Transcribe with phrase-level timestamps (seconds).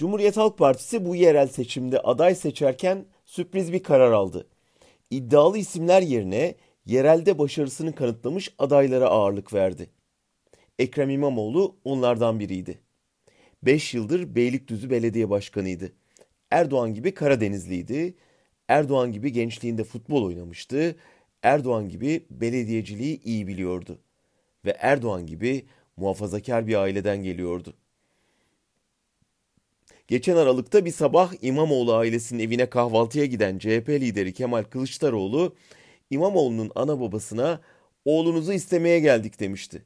[0.00, 4.46] Cumhuriyet Halk Partisi bu yerel seçimde aday seçerken sürpriz bir karar aldı.
[5.10, 6.54] İddialı isimler yerine
[6.86, 9.90] yerelde başarısını kanıtlamış adaylara ağırlık verdi.
[10.78, 12.78] Ekrem İmamoğlu onlardan biriydi.
[13.62, 15.92] 5 yıldır Beylikdüzü Belediye Başkanıydı.
[16.50, 18.14] Erdoğan gibi Karadenizliydi.
[18.68, 20.96] Erdoğan gibi gençliğinde futbol oynamıştı.
[21.42, 23.98] Erdoğan gibi belediyeciliği iyi biliyordu.
[24.64, 27.74] Ve Erdoğan gibi muhafazakar bir aileden geliyordu.
[30.10, 35.54] Geçen Aralık'ta bir sabah İmamoğlu ailesinin evine kahvaltıya giden CHP lideri Kemal Kılıçdaroğlu,
[36.10, 37.60] İmamoğlu'nun ana babasına
[38.04, 39.84] oğlunuzu istemeye geldik demişti.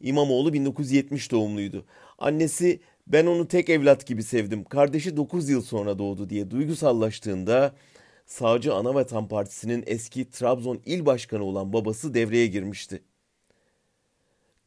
[0.00, 1.86] İmamoğlu 1970 doğumluydu.
[2.18, 4.64] Annesi ben onu tek evlat gibi sevdim.
[4.64, 7.74] Kardeşi 9 yıl sonra doğdu diye duygusallaştığında
[8.26, 13.02] Sağcı Anavatan Partisi'nin eski Trabzon il başkanı olan babası devreye girmişti.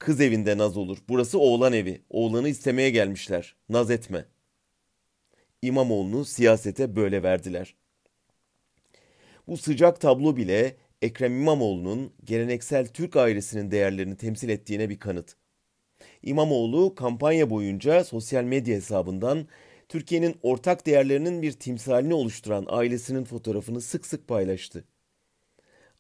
[0.04, 0.98] Kız evinde naz olur.
[1.09, 2.02] Burası oğlan evi.
[2.09, 3.55] Oğlanı istemeye gelmişler.
[3.70, 4.26] Naz etme.
[5.63, 7.76] İmamoğlu'nu siyasete böyle verdiler.
[9.48, 15.35] Bu sıcak tablo bile Ekrem İmamoğlu'nun geleneksel Türk ailesinin değerlerini temsil ettiğine bir kanıt.
[16.24, 19.48] İmamoğlu kampanya boyunca sosyal medya hesabından
[19.90, 24.85] Türkiye'nin ortak değerlerinin bir timsalini oluşturan ailesinin fotoğrafını sık sık paylaştı.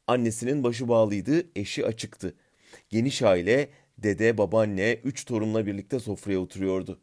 [0.07, 2.35] Annesinin başı bağlıydı, eşi açıktı.
[2.89, 6.99] Geniş aile, dede, babaanne, üç torunla birlikte sofraya oturuyordu.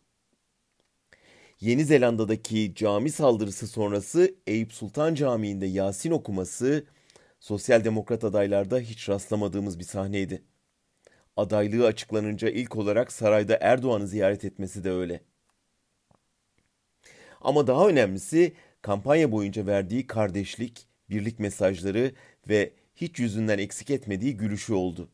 [1.61, 6.84] Yeni Zelanda'daki cami saldırısı sonrası Eyüp Sultan Camii'nde Yasin okuması
[7.41, 10.42] sosyal demokrat adaylarda hiç rastlamadığımız bir sahneydi.
[11.36, 15.20] Adaylığı açıklanınca ilk olarak sarayda Erdoğan'ı ziyaret etmesi de öyle.
[17.41, 22.14] Ama daha önemlisi kampanya boyunca verdiği kardeşlik, birlik mesajları
[22.48, 25.08] ve hiç yüzünden eksik etmediği gülüşü oldu.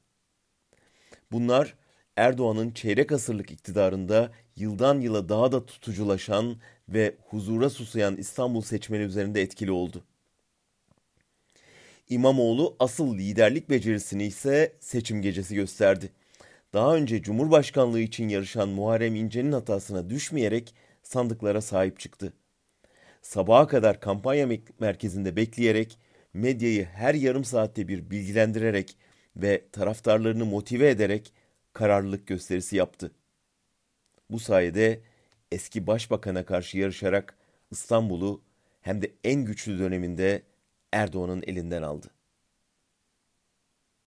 [1.33, 1.74] Bunlar
[2.17, 6.56] Erdoğan'ın çeyrek asırlık iktidarında yıldan yıla daha da tutuculaşan
[6.89, 10.05] ve huzura susayan İstanbul seçmeni üzerinde etkili oldu.
[12.08, 16.13] İmamoğlu asıl liderlik becerisini ise seçim gecesi gösterdi.
[16.73, 22.33] Daha önce Cumhurbaşkanlığı için yarışan Muharrem İnce'nin hatasına düşmeyerek sandıklara sahip çıktı.
[23.23, 24.48] Sabaha kadar kampanya
[24.80, 25.98] merkezinde bekleyerek,
[26.35, 28.96] medyayı her yarım saatte bir bilgilendirerek
[29.36, 31.33] ve taraftarlarını motive ederek
[31.77, 33.13] kararlılık gösterisi yaptı.
[34.31, 35.01] Bu sayede
[35.53, 37.37] eski başbakana karşı yarışarak
[37.70, 38.42] İstanbul'u
[38.81, 40.42] hem de en güçlü döneminde
[40.92, 42.16] Erdoğan'ın elinden aldı.